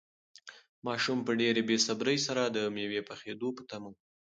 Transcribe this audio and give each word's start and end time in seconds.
ماشوم 0.85 1.19
په 1.27 1.31
ډېرې 1.41 1.61
بې 1.67 1.77
صبري 1.87 2.17
سره 2.27 2.41
د 2.45 2.57
مېوې 2.75 3.01
پخېدو 3.09 3.47
ته 3.51 3.55
په 3.55 3.63
تمه 3.69 3.89
و. 3.91 3.95